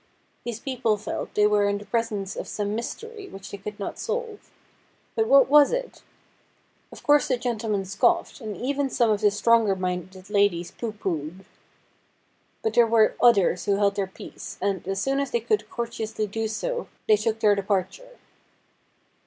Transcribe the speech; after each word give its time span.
These 0.45 0.59
people 0.59 0.97
felt 0.97 1.35
they 1.35 1.45
were 1.45 1.69
in 1.69 1.77
the 1.77 1.85
presence 1.85 2.35
of 2.35 2.47
some 2.47 2.73
mystery 2.73 3.27
which 3.27 3.51
they 3.51 3.57
could 3.59 3.79
not 3.79 3.99
solve. 3.99 4.49
But 5.13 5.27
what 5.27 5.47
was 5.47 5.71
it? 5.71 6.01
Of 6.91 7.03
course 7.03 7.27
the 7.27 7.37
gentlemen 7.37 7.85
scoffed, 7.85 8.41
and 8.41 8.57
even 8.57 8.89
some 8.89 9.11
of 9.11 9.21
the 9.21 9.29
stronger 9.29 9.75
minded 9.75 10.31
ladies 10.31 10.71
pooh 10.71 10.93
poohed. 10.93 11.45
But 12.63 12.73
there 12.73 12.87
were 12.87 13.13
others 13.21 13.65
who 13.65 13.75
held 13.75 13.93
their 13.93 14.07
peace, 14.07 14.57
and, 14.59 14.87
as 14.87 14.99
soon 14.99 15.19
as 15.19 15.29
they 15.29 15.39
could 15.39 15.69
courte 15.69 15.99
ously 15.99 16.25
do 16.25 16.47
so, 16.47 16.87
they 17.07 17.15
took 17.15 17.39
their 17.39 17.53
departure. 17.53 18.17